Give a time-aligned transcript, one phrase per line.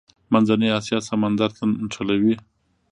[0.31, 2.35] منځنۍ اسیا سمندر ته نښلوي.